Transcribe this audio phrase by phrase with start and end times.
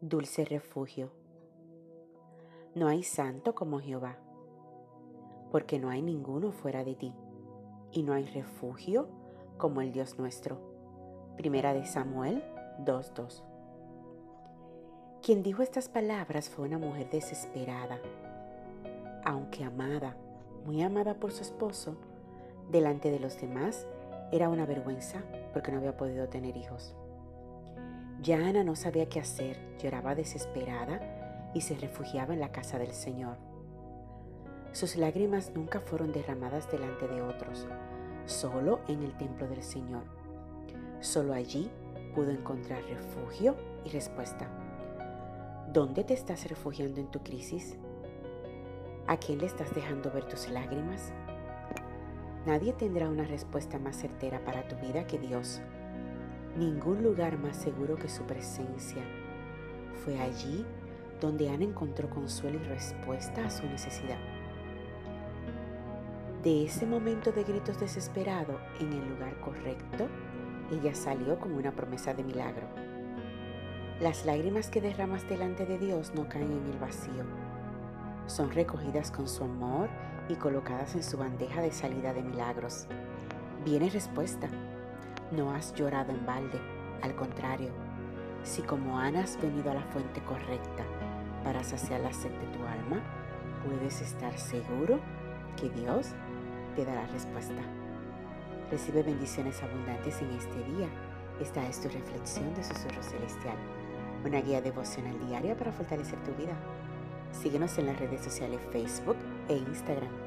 [0.00, 1.10] dulce refugio.
[2.74, 4.18] No hay santo como Jehová,
[5.50, 7.14] porque no hay ninguno fuera de ti,
[7.92, 9.08] y no hay refugio
[9.56, 10.58] como el Dios nuestro.
[11.38, 12.44] Primera de Samuel
[12.84, 13.42] 2.2.
[15.22, 17.98] Quien dijo estas palabras fue una mujer desesperada,
[19.24, 20.16] aunque amada,
[20.66, 21.96] muy amada por su esposo,
[22.70, 23.86] delante de los demás
[24.30, 25.22] era una vergüenza
[25.52, 26.94] porque no había podido tener hijos.
[28.22, 32.92] Ya Ana no sabía qué hacer, lloraba desesperada y se refugiaba en la casa del
[32.92, 33.36] Señor.
[34.72, 37.66] Sus lágrimas nunca fueron derramadas delante de otros,
[38.24, 40.04] solo en el templo del Señor.
[41.00, 41.70] Solo allí
[42.14, 44.48] pudo encontrar refugio y respuesta.
[45.72, 47.76] ¿Dónde te estás refugiando en tu crisis?
[49.06, 51.12] ¿A quién le estás dejando ver tus lágrimas?
[52.46, 55.60] Nadie tendrá una respuesta más certera para tu vida que Dios
[56.56, 59.02] ningún lugar más seguro que su presencia.
[60.04, 60.64] Fue allí
[61.20, 64.18] donde Ana encontró consuelo y respuesta a su necesidad.
[66.42, 70.08] De ese momento de gritos desesperados en el lugar correcto,
[70.70, 72.66] ella salió como una promesa de milagro.
[74.00, 77.24] Las lágrimas que derramas delante de Dios no caen en el vacío.
[78.26, 79.88] Son recogidas con su amor
[80.28, 82.86] y colocadas en su bandeja de salida de milagros.
[83.64, 84.48] Viene respuesta
[85.32, 86.60] no has llorado en balde,
[87.02, 87.70] al contrario,
[88.42, 90.84] si como Ana has venido a la fuente correcta
[91.42, 93.02] para saciar la sed de tu alma,
[93.64, 95.00] puedes estar seguro
[95.56, 96.08] que Dios
[96.76, 97.62] te dará respuesta.
[98.70, 100.88] Recibe bendiciones abundantes en este día.
[101.40, 103.56] Esta es tu reflexión de Susurro Celestial,
[104.24, 106.54] una guía devocional diaria para fortalecer tu vida.
[107.32, 109.16] Síguenos en las redes sociales Facebook
[109.48, 110.25] e Instagram